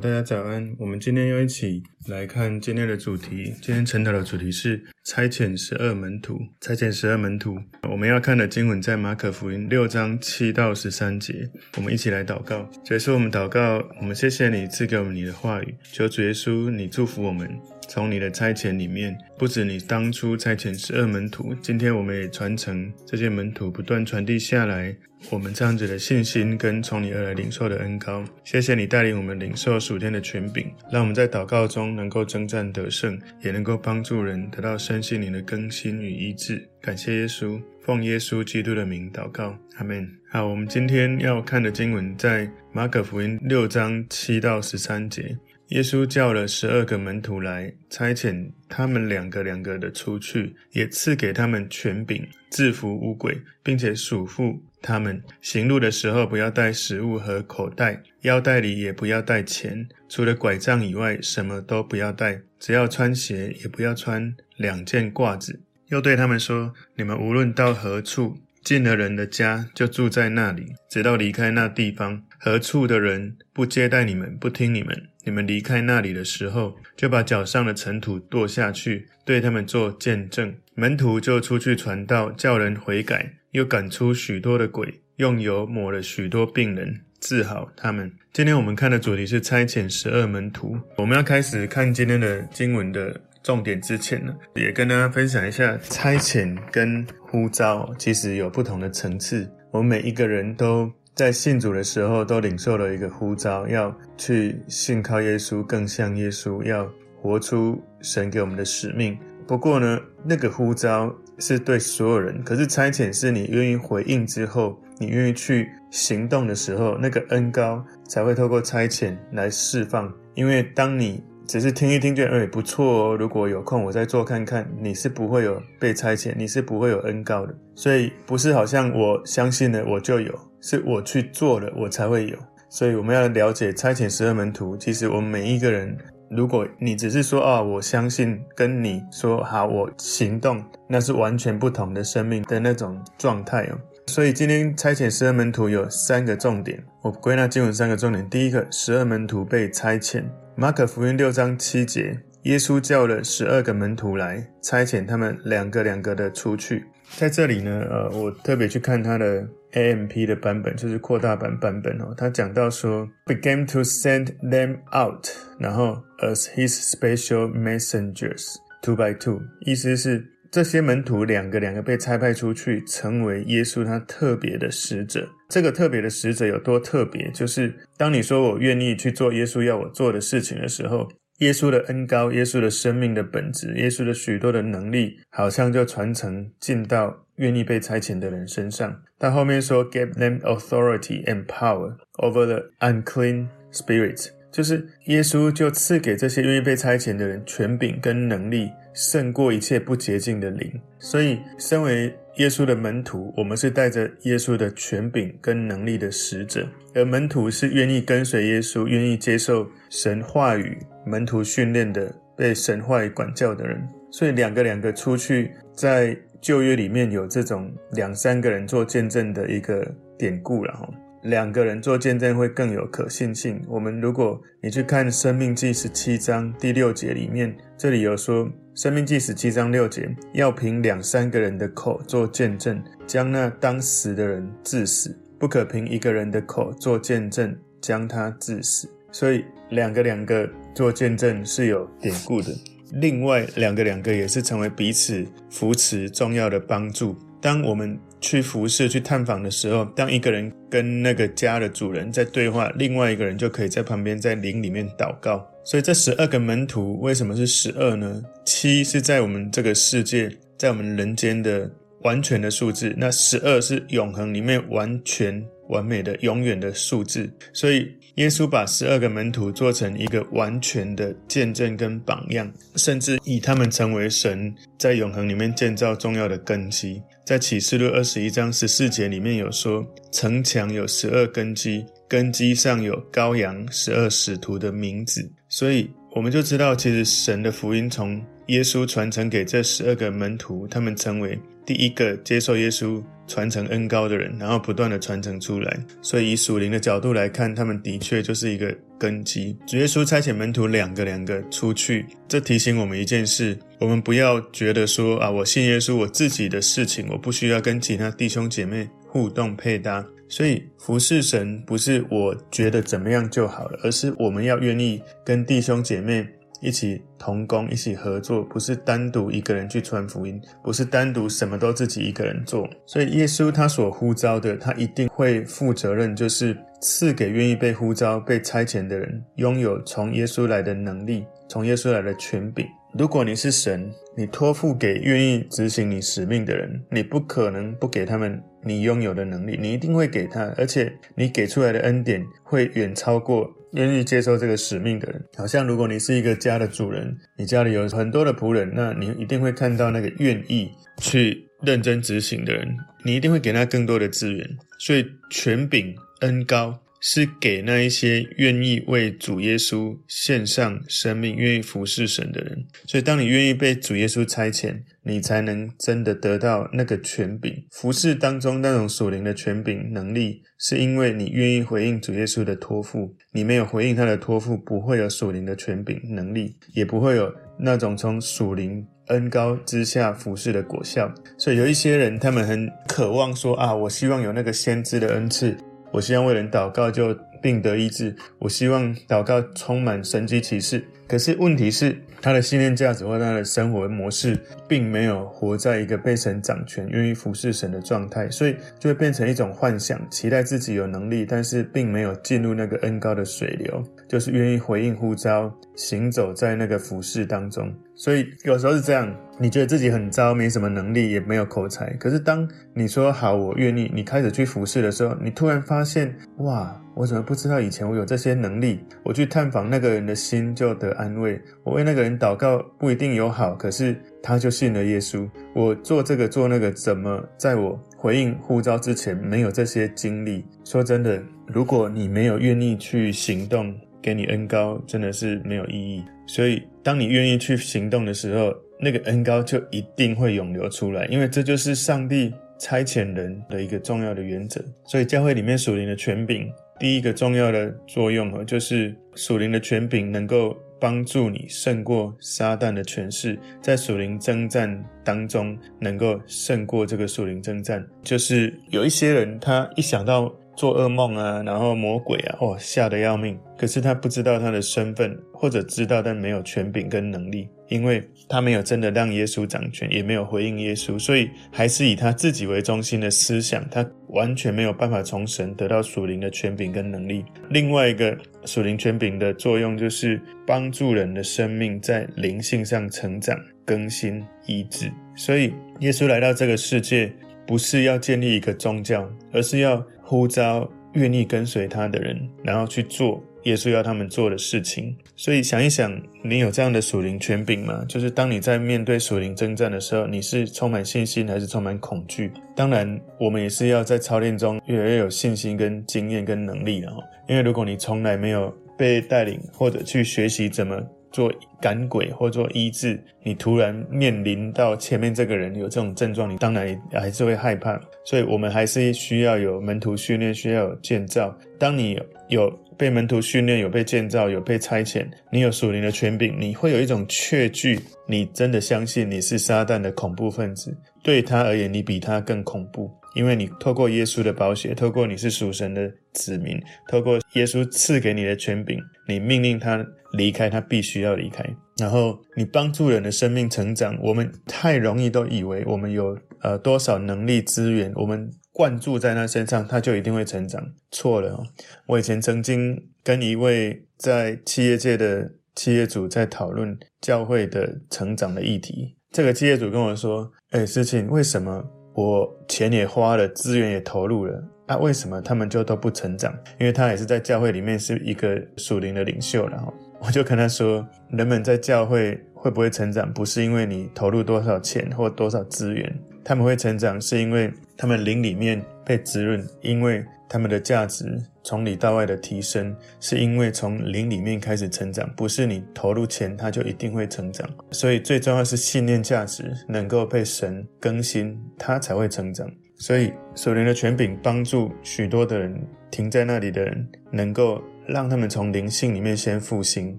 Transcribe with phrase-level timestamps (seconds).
[0.00, 0.72] 大家早安。
[0.78, 3.52] 我们今天又一起来看今天的主题。
[3.60, 6.38] 今天晨祷的主题是差遣十二门徒。
[6.60, 7.58] 差遣十二门徒，
[7.90, 11.50] 我们要看的经文在马可福音六章七到十三节。
[11.76, 12.70] 我们一起来祷告。
[12.84, 15.74] 主耶稣，我们祷告，我们谢谢你赐给我们你的话语。
[15.92, 17.48] 求主耶稣，你祝福我们。
[17.88, 24.94] 从你的差遣里面，不止你当初差遣十二门徒，今天我们也传承这些门徒不断传递下来，
[25.30, 28.24] 我们这样子的信心跟从你而来领受的恩膏。
[28.44, 36.66] 谢谢你带领我们领受属天的权柄，让我们在祷告中能够征战得胜，也能够帮助人得到身心灵的更新与医治。
[36.80, 40.08] 感谢耶稣，奉耶稣基督的名祷告，阿门。
[40.30, 45.36] 好，我们今天要看的经文在马可福音六章七到十三节。
[45.68, 65.60] 耶稣叫了十二个门徒来，差遣他们两个两个的出去，也赐给他们权柄，制服污鬼，并且嘱咐他们行路的时候不要带食物和口袋，腰带里也不要带钱，除了拐杖以外，什么都不要带，只要穿鞋，也不要穿两件褂子。
[65.88, 72.22] 又对他们说：你们无论到何处，进了人的家，就住在那里，直到离开那地方。
[72.40, 80.54] 何处的人不接待你们，不听你们，你们离开那里的时候，就把脚上的尘土跺下去，对他们做见证。
[80.74, 88.12] 门徒就出去传道，叫人悔改，又赶出许多的鬼，用油抹了许多病人，治好他们。
[88.32, 90.78] 今天我们看的主题是差遣十二门徒。
[90.96, 99.50] 我们要开始看今天的经文的重点之前呢，也跟大家分享一下差遣跟呼召其实有不同的层次。
[99.70, 100.92] 我们每一个人都。
[101.14, 106.88] 在信主的时候，都领受了一个呼召，要去信靠耶稣，更像耶稣，要
[107.20, 109.18] 活出神给我们的使命。
[109.48, 120.12] 不过呢，那个呼召是对所有人，可是差遣是你愿意回应之后，你愿意去行动的时候，那个恩膏才会透过差遣来释放。
[120.34, 127.54] 因为当你只是听一听，觉得哎不错哦，如果有空我再做看看，你是不会有被差遣，你是不会有恩膏的。
[127.74, 130.32] 所以不是好像我相信了我就有。
[130.60, 132.36] 是我去做了，我才会有。
[132.68, 134.76] 所以我们要了解差遣十二门徒。
[134.76, 135.96] 其实我们每一个人，
[136.30, 143.78] 如果你只是说啊，我相信，跟你说好，我行动，那是完全不同的生命的那种状态哦。
[144.06, 148.28] 所以今天差遣十二门徒有三个重点，我归纳经文三个重点。
[148.28, 150.22] 第一个，十二门徒被差遣。
[150.54, 156.84] 马可福音六章七节，耶稣叫了十二个门徒来，差遣他们两个两个的出去。
[157.16, 159.46] 在这里呢，呃，我特别去看他的。
[159.72, 165.26] AMP 的版本就是扩大版版本哦，他讲到说，began to send them out，
[165.58, 175.28] 然后 as his special messengers two by two，意思是这些门徒两个两个被差派出去，成为耶稣他特别的使者。
[175.50, 177.30] 这个特别的使者有多特别？
[177.32, 181.06] 就是当你说我愿意去做耶稣要我做的事情的时候，
[181.40, 187.27] 耶稣的恩高、耶稣的生命的本质、耶稣的许多的能力，好像就传承进到。
[187.38, 200.80] 愿意被差遣的人身上，他后面说，gave them authority and power over the unclean spirits，就是耶稣就赐给这些愿意被差遣的人权柄跟能力，胜过一切不洁净的灵。
[200.98, 210.76] 所以，身为耶稣的门徒，我们是带着耶稣的权柄跟能力的使者，而门徒是愿意跟随耶稣、愿意接受神话语、
[211.06, 213.80] 门徒训练的、被神话管教的人。
[214.10, 216.16] 所以，两个两个出去在。
[216.40, 220.88] 旧约里面有这种两三个人做见证的一个典故了哈，
[221.22, 223.60] 两个人做见证会更有可信性。
[223.68, 238.88] 我们如果你去看《生命记》十七章第六节里面，这里有说，《生命记》十七章六节要凭两三个人的口做见证，将那当时的人治死；不可凭一个人的口做见证，将他治死。
[239.10, 242.52] 所以两个两个做见证是有典故的。
[242.92, 247.16] 另外两个两个也是成为彼此扶持重要的帮助。
[247.40, 255.48] 当我们去服侍、去探访的时候，当一个人跟那个家的主人在对话，另外一个人就可以在旁边在灵里面祷告。
[255.64, 258.22] 所以这十二个门徒为什么是十二呢？
[258.44, 261.70] 七是在我们这个世界，在我们人间的
[262.02, 267.30] 完全的数字，那十二是永恒里面完全完美的永远的数字。
[267.52, 267.94] 所以。
[268.18, 277.00] 耶稣把十二个门徒做成一个完全的见证跟榜样，甚至以他们成为神在永恒里面建造重要的根基。
[277.24, 285.30] 在启示录二十一章十四节里面有说，城墙有十二根基，根基上有羔羊十二使徒的名字。
[285.48, 291.38] 所以我们就知道，其实神的福音从耶稣传承给这十二个门徒，他们成为
[291.68, 295.78] 第一个接受耶稣传承恩膏的人，然后不断的传承出来。
[296.00, 299.54] 所以以属灵的角度来看，他们的确就是一个根基。
[299.66, 310.02] 主耶稣差遣门徒两个两个出去，这提醒我们一件事：我们不要觉得说啊，我信耶稣，我自己的事情我不需要跟其他弟兄姐妹互动配搭。
[310.30, 316.26] 所以服侍神不是我觉得怎么样就好了，而是我们要愿意跟弟兄姐妹
[316.60, 322.68] 一起同工，一起合作，不是单独一个人去传福音，不是单独什么都自己一个人做。
[322.86, 332.66] 所以耶稣他所呼召的，他一定会负责任，就是赐给愿意被呼召、被差遣的人，拥有从耶稣来的能力，从耶稣来的权柄。
[332.94, 345.24] 如果你是神，你托付给愿意执行你使命的人，你不可能不给他们你拥有的能力，你一定会给他，而且你给出来的恩典会远超过愿意接受这个使命的人。
[345.36, 354.48] 好像如果你是一个家的主人，你家里有很多的仆人，那你一定会看到那个愿意去认真执行的人，你一定会给他更多的资源。
[354.78, 356.78] 所以权柄恩高。
[357.00, 362.66] 是给那一些愿意为主耶稣献上生命、愿意服侍神的人。
[362.86, 367.64] 所以，当你愿意被主耶稣差遣，你才能真的得到那个权柄。
[367.70, 373.14] 服侍当中那种属灵的权柄能力，是因为你愿意回应主耶稣的托付。
[373.32, 381.12] 你没有回应他的托付，不会有属灵的权柄能力，也不会有那种从属灵恩高之下服侍的果效。
[381.38, 385.56] 所以，有一些人，他们很渴望说：“啊，我希望有那个先知的恩赐。”
[385.90, 390.84] 我希望为人祷告就病得医治，我希望祷告充满神迹奇事。
[391.06, 407.72] 可是问题是，他的信念价值或他的生活模式，并没有活在一个被神掌权、愿意服侍神的状态，所以就会变成一种幻想，期待自己有能力，但是并没有进入那个恩高的水流，就是愿意回应呼召，行走在那个服侍当中。
[407.94, 411.92] 所以有时候是这样，你觉得自己很糟，没什么能力，也没有口才。
[411.94, 416.80] 可是当你说好，我愿意，你开始去服侍的时候，你突然发现，哇！
[416.94, 418.80] 我怎么不知道以前我有这些能力？
[419.04, 425.28] 我去探访那个人的心就得安慰，我为那个祷告不一定有好，可是他就信了耶稣。
[425.52, 430.44] 我做这个做那个，怎么在我回应呼召之前没有这些经历？
[430.64, 436.04] 说真的，如果你没有愿意去行动，给你恩膏真的是没有意义。
[436.28, 444.62] 所以，当你愿意去行动的时候，那个恩膏就一定会涌流出来，因为这就是上帝差遣人的一个重要的原则。
[444.84, 446.48] 所以，教会里面属灵的权柄。
[446.78, 457.84] 第一个重要的作用，就是属灵的权柄能够帮助你胜过撒旦的权势，在属灵征战当中能够胜过这个属灵征战。
[458.02, 463.38] 就是有一些人，他一想到做噩梦啊，然后魔鬼啊，哦，吓得要命。
[463.56, 467.48] 可是他不知道他的身份，或者知道但没有权柄跟能力。
[467.68, 477.24] 因为他没有真的让耶稣掌权，也没有回应耶稣，所以还是以他自己为中心的思想，他完全没有办法从神得到属灵的权柄跟能力。
[477.50, 478.16] 另外一个
[478.46, 484.90] 属灵权柄的作用，就是帮助人的生命在灵性上成长、更新、医治。
[485.14, 487.12] 所以耶稣来到这个世界，
[487.46, 493.22] 不是要建立一个宗教，而是要呼召愿意跟随他的人，然后去做。
[493.44, 495.90] 耶稣要他们做的事情，所以想一想，
[496.22, 497.82] 你有这样的属灵权柄吗？
[497.88, 502.30] 就是当你在面对属灵征战的时候，你是充满信心还是充满恐惧？
[502.54, 507.00] 当然，我们也是要在操练中越来越有信心、跟经验、跟能力的哈。
[507.28, 510.78] 因为如果你从来没有被带领或者去学习怎么
[511.18, 517.76] 做赶鬼或做医治，你突然面临到前面这个人有这种症状，你当然还是会害怕。
[518.04, 521.36] 所以我们还是需要有门徒训练，需要有建造。
[521.58, 530.72] 当你有被门徒训练，有被建造，有被差遣，你有属灵的权柄，你会有一种确据，你真的相信你是撒旦的恐怖分子，
[531.02, 541.44] 对他而言，你比他更恐怖，因为你透过耶稣的宝血，透过你是属神的子民，透过耶稣赐给你的权柄，你命令他离开，他必须要离开，
[541.78, 543.98] 然后你帮助人的生命成长。
[544.02, 548.30] 我们太容易都以为我们有呃多少能力资源，我们。
[548.50, 550.60] 灌注在他身上，他就一定会成长。
[550.90, 551.46] 错了哦！
[551.86, 558.96] 我以前曾经跟一位在企业界的企业主在讨论教会的成长的议题。
[559.12, 566.32] 这个企业主跟我说：“哎，事情为什么我钱也花了，资源也投入了，那，为什么他们就都不成长？
[566.60, 575.92] 因为他也是在教会里面是一个属灵的领袖然后。” 我就跟他说：“人们在教会会不会成长，不是因为你投入多少钱或多少资源。”
[576.24, 587.48] 他们会成长，是因为他们灵里面被滋润，因为他们的价值从里到外的提升，是因为从灵里面开始成长，不是你投入钱，它就一定会成长。
[587.70, 592.48] 所以最重要是信念价值能够被神更新，它才会成长。
[592.76, 595.58] 所以属灵的权柄帮助许多的人
[595.90, 597.62] 停在那里的人，能够。
[597.88, 599.98] 让他们从灵性里面先复兴，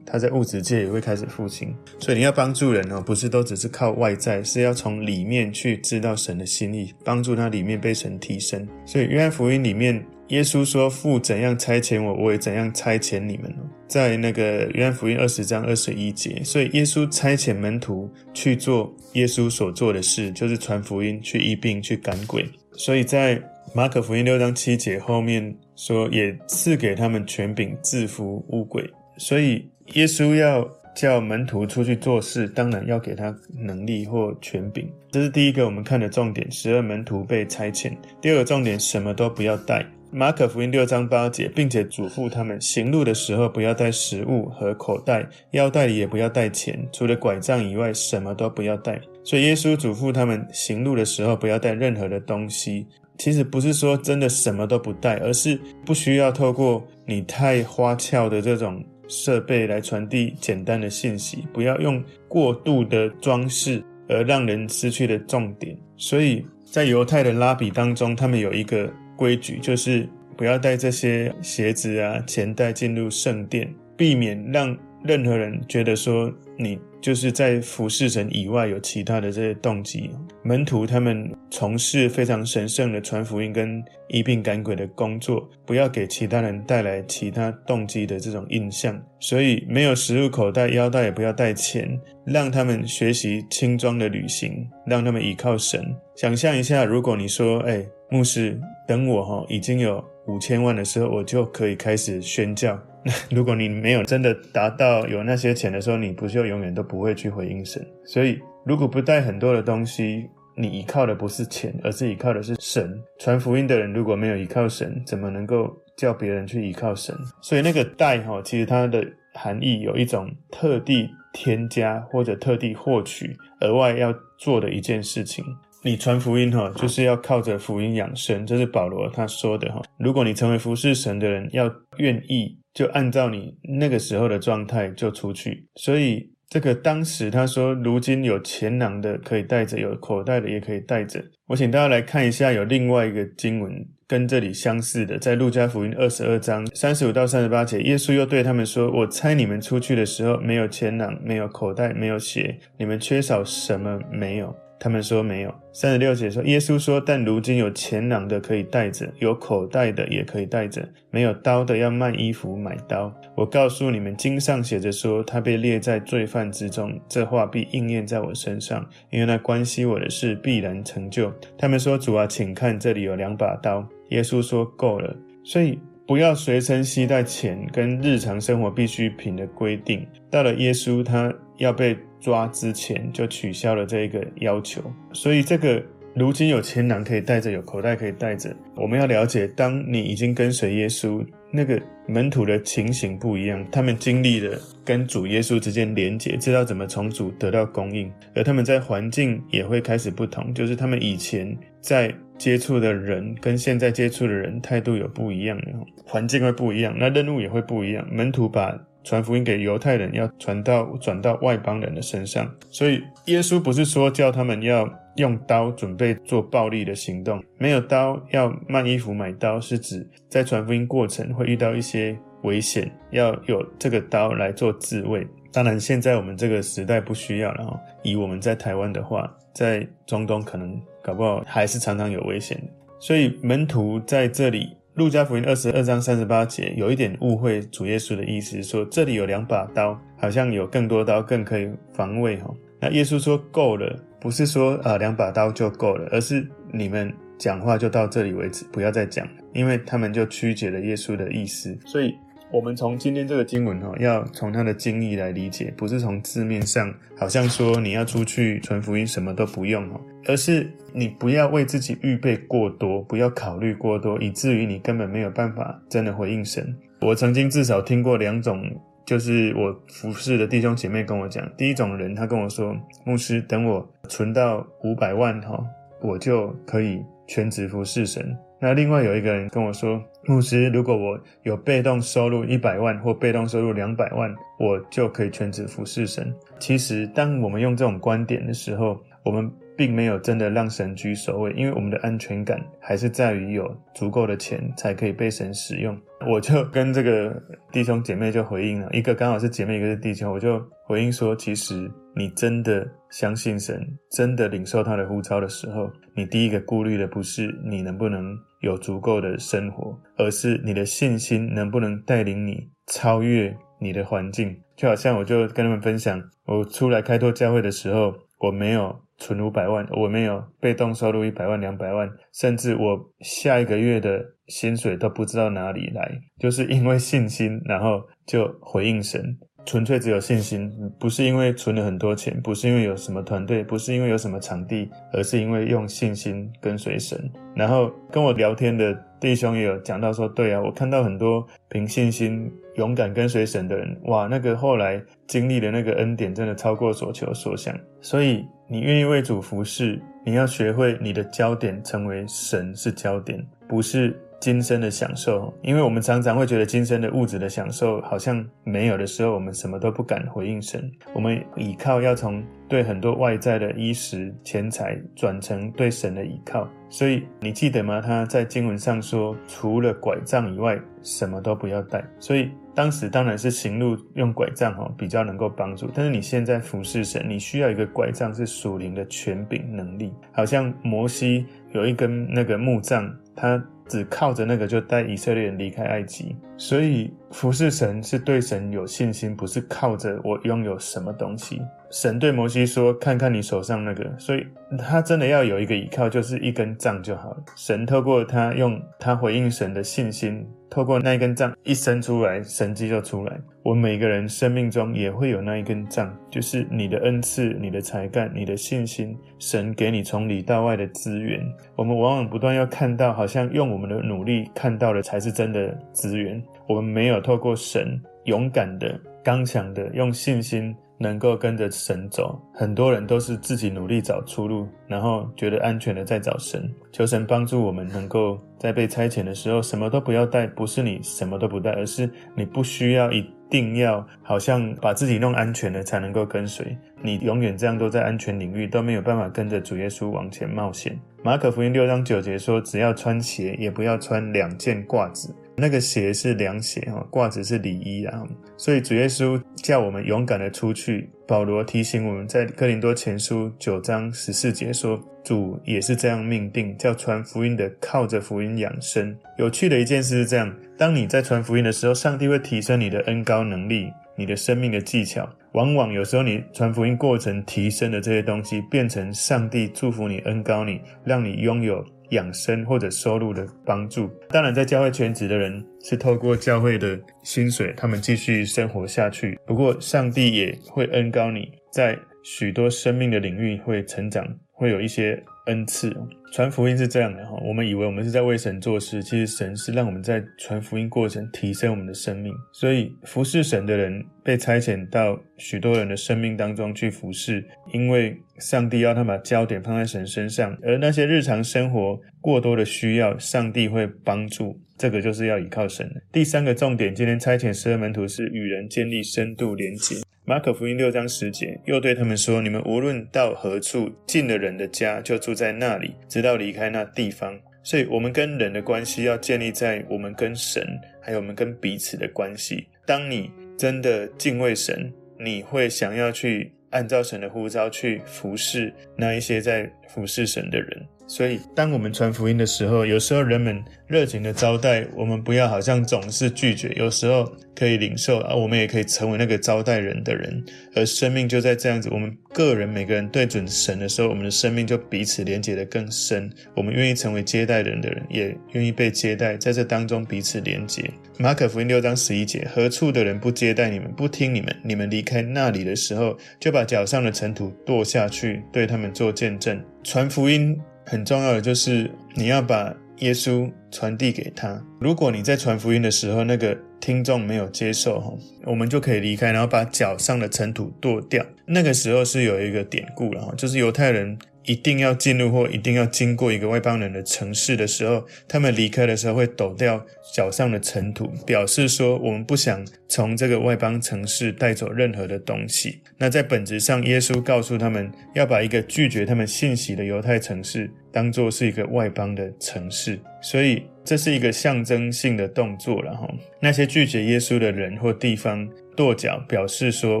[0.04, 1.74] 他在物质界也会开始复兴。
[1.98, 8.68] 所以你要帮助人哦，不是都只是靠外在，是要从里面去知道神的心意，帮助他里面被神提升。
[8.84, 13.54] 所以约翰福音里面，耶稣说：“父怎样差遣我，我也怎样差遣你们。”
[13.86, 22.46] 在那个约翰福音二十章二十一节，所以耶稣差遣门徒去做耶稣所做的事，就是传福音、去医病、去赶鬼。
[22.72, 23.42] 所以在
[23.74, 25.56] 马可福音六章七节后面。
[25.78, 28.82] 说也赐给他们权柄制服污鬼，
[29.16, 34.90] 所以耶稣要叫门徒出去做事，当然要给他能力或权柄。
[35.12, 37.92] 这是第一个我们看的重点，十二门徒被差遣。
[38.20, 39.86] 第二个重点，什么都不要带。
[40.10, 48.98] 马可福音六章八节，并且嘱咐他们行路的时候不要带食物和口袋，腰带里也不要带钱，除了拐杖以外，什么都不要带。
[49.22, 52.86] 所以耶稣嘱咐他们行路的时候不要带任何的东西。
[53.18, 65.76] 其实不是说真的什么都不带，而是不需要透过你太花俏的这种设备来传递简单的信息，不要用过度的装饰而让人失去了重点。
[65.98, 68.88] 所以在犹太的拉比当中，他们有一个
[69.18, 76.78] 规矩，就是不要带这些鞋子啊、钱袋进入圣殿，避免让任何人觉得说你。
[77.00, 80.10] 就是在服侍神以外有其他的这些动机。
[80.42, 89.00] 门徒他们从事非常神圣的传福音跟医病赶鬼的工作，不要给其他人带来其他动机的这种印象。
[89.20, 91.88] 所以没有食物口袋、腰带也不要带钱，
[92.26, 95.80] 让他们学习轻装的旅行，让他们依靠神。
[96.16, 102.76] 想象一下，如果你说：“哎，牧师，等我哈已经有五千万的时候，我就可以开始宣教。
[103.30, 107.86] ”如果你没有真的达到有那些钱的时候，你不就永远都不会去回应神？
[108.06, 110.26] 所以，如果不带很多的东西，
[110.56, 112.98] 你依靠的不是钱，而是依靠的是神。
[113.18, 117.14] 传福音的人如果没有依靠神，怎么能够叫别人去依靠神？
[117.42, 125.44] 所以那个带哈，其实它的含义有一种特地添加或者特地获取额外要做的一件事情。
[125.82, 129.82] 你传福音哈，就是要靠着福音养生，这是保罗他说的哈。
[129.98, 132.58] 如果你成为服侍神的人，要愿意。
[132.74, 141.20] 就按照你那个时候的状态就出去，所以这个当时他说，如今有钱囊的可以带着，有口袋的也可以带着。
[141.48, 143.72] 我请大家来看一下，有另外一个经文
[144.06, 155.54] 跟这里相似的，在路加福音二十二章三十五到三十八节，耶稣又对他们说：“我猜你们出去的时候，没有钱囊，没有口袋，没有鞋，你们缺少什么没有？”他们说没有。
[155.72, 163.12] 三十六节说，耶稣说：“但如今有钱囊的可以带着，有口袋的也可以带着，没有刀的要卖衣服买刀。
[163.36, 166.98] 我告诉你们，经上写着说，他被列在罪犯之中。
[167.08, 180.06] 这话必应验在我身上，因为那关系我的事必然成就。”他们说：“主啊，请看，这里有两把刀。”耶稣说：“够了。”所以不要随身携带钱跟日常生活必需品的规定。
[180.30, 181.96] 到了耶稣，他要被。
[182.20, 184.82] 抓之前就取消了这一个要求，
[185.12, 185.82] 所以这个
[186.14, 188.54] 如今有钱囊可以带着，有口袋可以带着。
[188.74, 205.60] 我们要了解，当你已经跟随耶稣，那个门徒的情形不一样，他们经历了跟主耶稣之间连结，知道怎么从主得到供应，而他们在环境也会开始不同，就是他们以前在接触的人跟现在接触的人态度有不一样，
[206.04, 208.06] 环境会不一样，那任务也会不一样。
[208.10, 225.26] 门徒把传福音给犹太人，要传到转到外邦人的身上，所以耶稣不是说叫他们要用刀准备做暴力的行动，没有刀要卖衣服买刀，是指在传福音过程会遇到一些危险，要有这个刀来做自卫。
[225.52, 227.80] 当然，现在我们这个时代不需要了哈。
[228.02, 232.62] 以我们在台湾的话，在中东可能搞不好还是常常有危险，
[233.00, 234.76] 所以门徒在这里。
[234.98, 242.52] 路加福音二十二章三十八节有一点误会主耶稣的意思，说这里有两把刀，好像有更多刀更可以防卫哈。
[242.80, 249.24] 那耶稣说够了，不是说啊两把刀就够了，而是你们讲话就到这里为止，不要再讲，
[249.54, 252.12] 因为他们就曲解了耶稣的意思，所以。
[252.50, 266.74] 我们从今天这个经文哈，要从它的经义来理解，不是从字面上，好像说你要出去传福音什么都不用哈，而是你不要为自己预备过多，不要考虑过多，以至于你根本没有办法真的回应神。
[267.02, 268.64] 我曾经至少听过两种，
[269.04, 272.74] 就是我服侍的弟兄姐妹跟我讲，第一种人他跟我说，
[273.04, 275.62] 牧师，等我存到五百万哈，
[276.00, 278.34] 我就可以全职服侍神。
[278.60, 286.32] 那另外有一个人跟我说，牧师，如果我有被动收入一百万或被动收入两百万，我就可以全职服侍神。
[286.58, 295.98] 其实，当我们用这种观点的时候，我们并没有真的让神居首位，因为我们的安全感还是在于有足够的钱才可以被神使用。
[296.26, 297.34] 我就跟这个
[297.72, 303.80] 弟兄姐妹就回应了，一个刚好是姐妹，一个是弟兄，我就回应说，其实你真的相信神，
[304.10, 314.60] 真的领受他的呼召的时候，你第一个顾虑的不是你能不能有足够的生活，而是你的信心能不能带领你超越你的环境。
[314.76, 319.00] 就好像我就跟他们分享，我出来开拓教会的时候，我没有。
[319.20, 329.36] 存五百万，我没有被动收入一百万、两百万，甚至我下一个月的薪水都不知道哪里来，就是因为信心，然后就回应神，
[329.68, 337.30] 纯粹只有信心，不是因为存了很多钱，不是因为有什么团队，不是因为有什么场地，而是因为用信心跟随神。
[337.54, 348.46] 然后跟我聊天的弟兄也有讲到说，对啊，我看到很多凭信心勇敢跟随神的人，哇，那个后来经历的那个恩典，真的超过所求所想，所以。
[348.70, 355.52] 你愿意为主服侍，你要学会你的焦点成为神是焦点，不是今生的享受。
[355.62, 360.90] 因为我们常常会觉得今生的物质的享受好像没有的时候，我们什么都不敢回应神。
[361.14, 366.68] 我们倚靠要从对很多外在的衣食钱财转成对神的倚靠。
[366.90, 368.00] 所以你记得吗？
[368.00, 372.04] 他在经文上说，除了拐杖以外，什么都不要带。
[372.18, 372.50] 所以。
[372.74, 391.62] 当时当然是行路用拐杖哈，比较能够帮助，但是你现在服侍神，你需要一个拐杖是属灵的权柄能力，好像摩西有一根那个木杖，他只靠着那个就带以色列人离开埃及，所以服侍神是对神有信心，不是靠着我拥有什么东西。
[391.90, 394.46] 神对摩西说：“看看你手上那个。”所以
[394.78, 397.38] 他真的要有一个依靠，就是一根杖就好了。
[397.56, 400.46] 神透过他用他回应神的信心，
[400.78, 403.36] 透过那一根杖一伸出来，神迹就出来。
[403.64, 411.44] 我们每个人生命中也会有那一根杖，就是你的恩赐、你的才干、你的信心，神给你从里到外的资源。
[411.74, 416.40] 我们往往不断要看到，好像用我们的努力看到的才是真的资源。
[416.68, 420.72] 我们没有透过神勇敢的、刚强的用信心。
[420.98, 426.68] 能够跟着神走，很多人都是自己努力找出路，然后觉得安全的在找神。
[426.92, 430.46] 求神帮助我们，能够在被差遣的时候，什么都不要带。
[430.46, 436.76] 不是你什么都不带，而是你不需要一定要，好像把自己弄安全了才能够跟随。
[437.00, 440.98] 你永远这样都在安全领域，都没有办法跟着主耶稣往前冒险。
[441.22, 448.24] 马可福音六章九节说：“只要穿鞋，也不要穿两件褂子。”那个鞋是凉鞋哈，褂子是里衣啊，
[448.56, 451.10] 所以主耶稣叫我们勇敢的出去。
[451.26, 459.14] 保罗提醒我们在哥林多前书九章十四节说，主也是这样命定，叫传福音的靠着福音养生。
[459.36, 465.28] 有趣的一件事是这样，当你在传福音的时候，上帝会提升你的恩高能力，你的生命的技巧。
[465.52, 471.84] 往往有时候你传福音过程提升的这些东西，变成上帝祝福你、恩高你，让你拥有。
[472.10, 479.38] 养生或者收入的帮助，当然在教会全职的人是透过教会的薪水，他们继续生活下去。
[479.46, 485.22] 不过，上帝也会恩高你，在许多生命的领域会成长，会有一些。
[485.48, 485.94] 恩赐
[486.30, 492.32] 传福音是这样的哈，我们以为我们是在为神做事，其实神是让我们在传福音过程提升我们的生命。
[492.52, 504.60] 所以服侍神的人被差遣到许多人的生命当中去服侍，因为上帝要他把焦点放在神身上，而那些日常生活过多的需要，上帝会帮助。
[504.76, 505.90] 这个就是要依靠神。
[506.12, 509.96] 第三个重点，今天差遣十二门徒是与人建立深度连接。
[510.28, 520.62] 马可福音六章十节，又对他们说：“你们无论到何处，进了人的家，就住在那里，直到离开那地方。”所以，我们跟人的关系要建立在我们跟神，
[521.00, 522.68] 还有我们跟彼此的关系。
[522.84, 530.86] 当你真的敬畏神，你会想要去按照神的呼召去服侍那一些在服侍神的人。
[531.08, 536.70] 所以，当我们传福音的时候，有时候人们热情的招待，我们不要好像总是拒绝。
[536.76, 540.44] 有时候可以领受，啊，我们也可以成为那个招待人的人。
[540.74, 546.30] 而生命就在这样子，我们个人每个人对准神的时候，我们的生命就彼此连结得更深。
[546.54, 550.90] 我们愿意成为接待人的人，也愿意被接待，在这当中彼此连结。
[551.16, 559.58] 马可福音六章十一节：何处的人不接待你们，不听你们，你们离开那里的时候，就把脚上的尘土跺下去，对他们做见证。
[559.82, 560.54] 传福音。
[560.90, 564.58] 很重要的就是你要把耶稣传递给他。
[564.80, 568.12] 如果你在传福音的时候，那个听众没有接受哈，
[568.44, 571.24] 我们就可以离开，然后把脚上的尘土剁掉。
[571.44, 579.84] 那个时候是有一个典故了哈，就是犹太人一定要进入或一定要经过一个外邦人的城市的时候，他们离开的时候会抖掉
[580.14, 585.80] 脚上的尘土，表示说我们不想从这个外邦城市带走任何的东西。
[585.98, 596.08] 那在本质上，耶稣告诉他们要把一个拒绝他们信息的犹太城市当作是一个外邦的城市，所以这是一个象征性的动作了哈。
[596.40, 598.48] 那些拒绝耶稣的人或地方。
[598.78, 600.00] 跺脚表示说，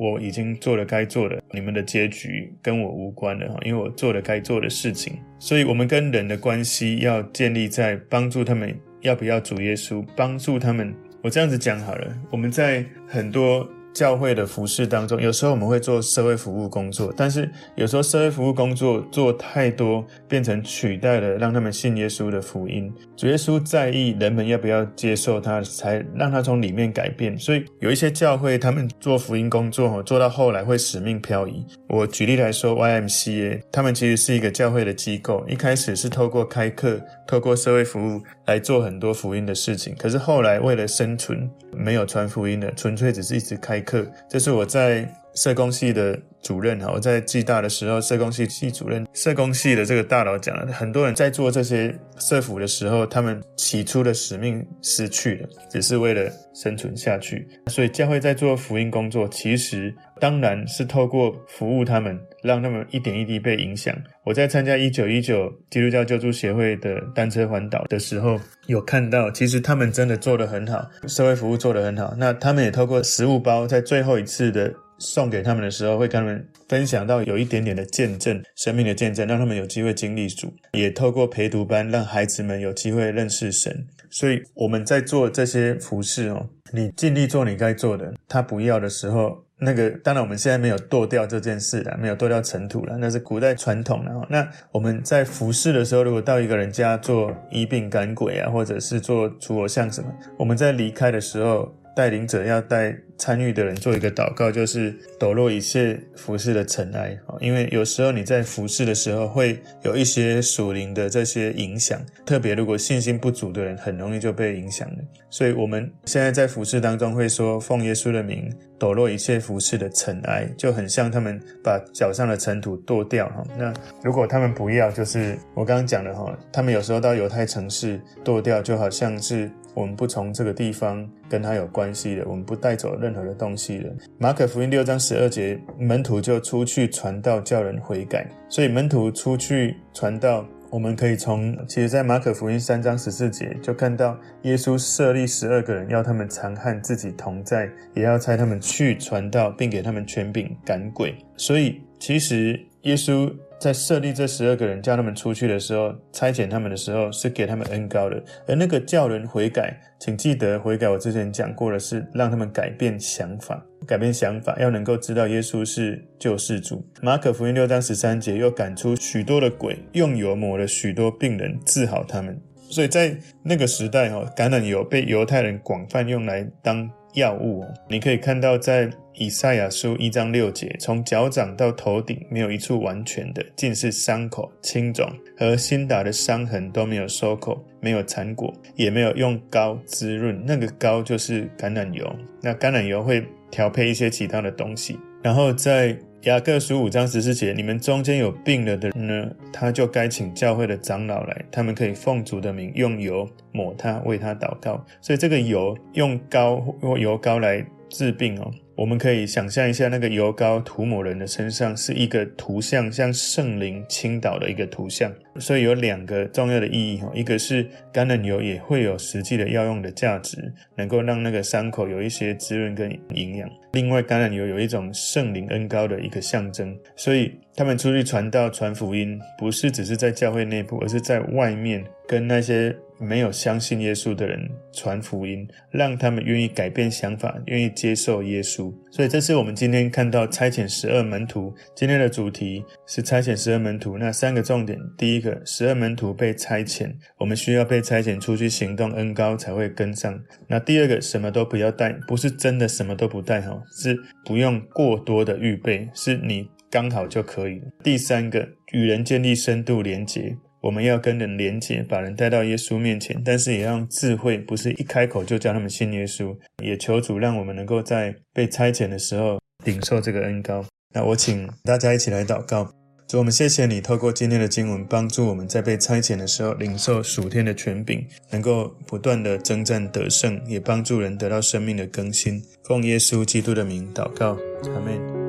[0.00, 5.18] 我已经做了该做的，你们的结局跟我无关了哈，因为我做了该做的事情。
[5.38, 10.94] 所以，我们跟人的关系要建立在帮助他们要不要主耶稣，帮助他们。
[11.22, 13.68] 我这样子讲好了，我们在很多。
[13.92, 22.90] 教会的服事当中，有时候我们会做社会服务工作，但是有时候社会服务工作做太多，变成取代了让他们信耶稣的福音。
[23.16, 27.38] 主耶稣在意人们要不要接受他，才让他从里面改变。
[27.38, 31.64] 所以有一些教会，他们做福音工作，做到后来会使命漂移。
[31.88, 43.81] 我举例来说，YMCA，他们其实是一个教会的机构，一开始是透过开课，透过社会服务来做很多福音的事情，可是后来为了生存，没有传福音的，纯粹只是一直开。
[43.82, 57.48] 课，这是我在社工系的主任哈，我在暨大的时候，社工系系主任，社工系的这个大佬讲了，很多人在做这些社服的时候，他们起初的使命失去了，只是为了生存下去。
[57.68, 63.92] 所以教会在做福音工作，其实当然是透过服务他们，让他们一点一滴被影响。
[64.22, 72.14] 我在参加一九一九基督教救助协会的单车环岛的时候，有看到，其实他们真的做得很好，社会服务做得很好。
[72.16, 74.72] 那他们也透过食物包，在最后一次的。
[74.98, 83.84] 送给他们的时候，会跟他们分享到有一点点的见证，生命的见证，让他们有机会经历主，也透过陪读班，让孩子们有机会认识神。
[84.10, 88.12] 所以我们在做这些服事哦，你尽力做你该做的。
[88.28, 94.26] 他不要的时候，那个当然我们现在没有剁掉这件事了，没有剁掉尘土了，那是古代传统了。
[94.28, 101.72] 那我们在服侍的时候，如果到一个人家做医病赶鬼啊，或者是做除偶像什么，我们在离开的时候。
[101.94, 107.16] 带领者要带参与的人做一个祷告，就是抖落一切服事的尘埃。
[107.40, 114.96] 因为有时候你在服事的时候会有一些属灵的这些影响，特别如果信心不足的人，很容易就被影响了。
[115.30, 123.44] 所以我们现在在服事当中会说，奉耶稣的名抖落一切服事的尘埃，就很像他们把脚上的尘土剁掉哈。
[123.56, 129.50] 那如果他们不要，就是我刚刚讲的哈，他们有时候到犹太城市剁掉，就好像是。
[129.74, 133.90] 我们不从这个地方跟他有关系了，我们不带走任何的东西了。
[134.18, 138.28] 马可福音六章十二节，门徒就出去传道，叫人悔改。
[138.48, 151.14] 所以门徒出去传道，我们可以从其实，在马可福音三章十四节就看到耶稣设立十二个人，要他们常和自己同在，也要差他们去传道，并给他们权柄赶鬼。
[151.36, 153.32] 所以其实耶稣。
[153.62, 158.20] 在设立这十二个人，叫他们出去的时候，差遣他们的时候，是给他们恩膏的。
[158.48, 160.88] 而那个叫人悔改，请记得悔改。
[160.88, 166.84] 我之前讲过的是，让他们改变想法，改变想法，要能够知道耶稣是救世主。
[167.00, 172.36] 马可福音六章十三节，又赶出许多的鬼，用油抹了许多病人，治好他们。
[172.68, 177.64] 所以在那个时代，哈，橄榄油被犹太人广泛用来当药物。
[177.88, 178.90] 你可以看到在。
[179.14, 190.42] 以赛亚书一章六节，从脚掌到头顶没有一处完全的，尽是伤口、青肿和新打的伤痕，都没有收口，没有残果，也没有用膏滋润。
[190.46, 192.10] 那个膏就是橄榄油。
[192.40, 194.98] 那橄榄油会调配一些其他的东西。
[195.22, 204.84] 然后在雅各书五章十四节，你们中间有病了的人呢，他就该请教会的长老来，他们可以奉主的名用油抹他，为他祷告。
[205.00, 208.52] 所以这个油用膏或油膏来治病哦。
[208.82, 215.14] 我们可以想象一下，那个油膏涂抹人的身上是一个图像，像圣灵倾倒的一个图像。
[215.38, 223.48] 所以有两个重要的意义哈，一个是橄榄油也会有实际的药用的价值，能够让那个伤口有一些滋润跟营养。
[223.74, 232.74] 另外，橄榄油有一种圣灵恩膏的一个象征，所以他们出去传道、传福音，不是只是在教会内部，而是在外面跟那些。
[233.02, 238.72] 没有相信耶稣的人传福音，让他们愿意改变想法，愿意接受耶稣。
[238.90, 241.52] 所以，这是我们今天看到差遣十二门徒。
[241.74, 243.98] 今天的主题是差遣十二门徒。
[243.98, 250.18] 那三个重点：第一个，十二门徒被差遣，我们需要被差遣出去行动，恩膏才会跟上。
[250.46, 257.66] 那第二个，什么都不要带，不是真的什么都不带哈，是不用过多的预备，是你刚好就可以了。
[257.82, 260.36] 第三个，与人建立深度连结。
[260.62, 266.36] 我们要跟人连接，把人带到耶稣面前，但是也让智慧，不是一开口就叫他们信耶稣。
[266.62, 270.64] 也求主让我们能够在被差遣的时候领受这个恩膏。
[270.94, 272.70] 那我请大家一起来祷告。
[273.08, 282.40] 主，我们谢谢你透过今天的经文，帮助我们在被差遣的时候，领受属天的权柄，能够不断的征战得胜，也帮助人得到生命的更新。
[282.64, 284.38] 奉耶稣基督的名祷告，
[284.72, 285.21] 阿门。